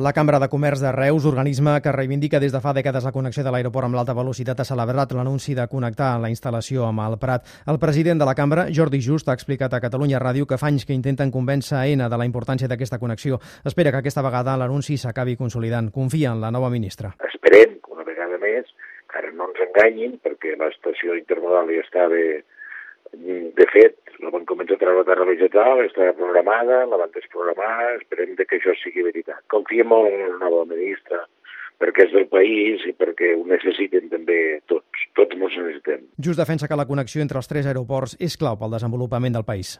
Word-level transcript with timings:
La 0.00 0.14
Cambra 0.14 0.38
de 0.40 0.48
Comerç 0.48 0.80
de 0.80 0.90
Reus, 0.92 1.26
organisme 1.26 1.74
que 1.84 1.92
reivindica 1.92 2.38
des 2.40 2.54
de 2.54 2.60
fa 2.64 2.72
dècades 2.72 3.04
la 3.04 3.10
connexió 3.12 3.42
de 3.44 3.50
l'aeroport 3.52 3.84
amb 3.84 3.98
l'alta 3.98 4.14
velocitat, 4.16 4.62
ha 4.62 4.64
celebrat 4.64 5.10
l'anunci 5.12 5.52
de 5.52 5.66
connectar 5.68 6.14
la 6.22 6.30
instal·lació 6.32 6.86
amb 6.86 7.02
el 7.04 7.18
Prat. 7.20 7.44
El 7.68 7.76
president 7.82 8.16
de 8.22 8.24
la 8.24 8.32
Cambra, 8.38 8.64
Jordi 8.72 9.02
Just, 9.04 9.28
ha 9.28 9.36
explicat 9.36 9.74
a 9.76 9.80
Catalunya 9.84 10.22
Ràdio 10.22 10.46
que 10.48 10.56
fa 10.56 10.70
anys 10.72 10.86
que 10.88 10.96
intenten 10.96 11.28
convèncer 11.34 11.76
a 11.76 11.84
ENA 11.84 12.08
de 12.08 12.16
la 12.16 12.24
importància 12.24 12.70
d'aquesta 12.70 12.96
connexió. 12.98 13.42
Espera 13.62 13.92
que 13.92 14.00
aquesta 14.00 14.24
vegada 14.24 14.56
l'anunci 14.56 14.96
s'acabi 14.96 15.36
consolidant. 15.36 15.92
Confia 15.92 16.32
en 16.32 16.40
la 16.40 16.50
nova 16.50 16.72
ministra. 16.72 17.12
Esperem 17.28 17.76
que 17.84 17.92
una 17.92 18.08
vegada 18.08 18.40
més, 18.40 18.72
que 19.04 19.20
ara 19.20 19.34
no 19.36 19.50
ens 19.52 19.60
enganyin, 19.68 20.16
perquè 20.24 20.56
l'estació 20.56 21.12
intermodal 21.20 21.68
ja 21.76 21.84
estava 21.84 22.24
de 23.12 23.66
fet, 23.74 24.00
la 24.24 24.32
van 24.32 24.48
començar 24.48 24.80
a 24.80 24.96
vegetal, 25.50 25.84
estava 25.84 26.12
programada, 26.12 26.86
la 26.86 26.96
van 26.96 27.10
desprogramar, 27.14 27.96
esperem 28.00 28.36
que 28.36 28.56
això 28.56 28.74
sigui 28.82 29.02
veritat. 29.02 29.42
Confiem 29.48 29.88
molt 29.88 30.08
en 30.08 30.38
la 30.38 30.38
nova 30.38 30.64
ministra, 30.64 31.26
perquè 31.80 32.06
és 32.06 32.12
del 32.12 32.28
país 32.28 32.84
i 32.86 32.92
perquè 32.92 33.34
ho 33.36 33.44
necessiten 33.46 34.08
també 34.10 34.60
tots, 34.68 35.06
tots 35.14 35.34
ens 35.34 35.56
necessitem. 35.56 36.06
Just 36.18 36.38
defensa 36.38 36.68
que 36.68 36.76
la 36.76 36.86
connexió 36.86 37.22
entre 37.22 37.38
els 37.38 37.48
tres 37.48 37.66
aeroports 37.66 38.16
és 38.20 38.36
clau 38.36 38.58
pel 38.58 38.76
desenvolupament 38.76 39.34
del 39.34 39.44
país. 39.44 39.78